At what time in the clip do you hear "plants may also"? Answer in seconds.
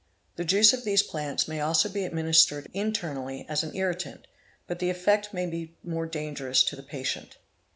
1.03-1.87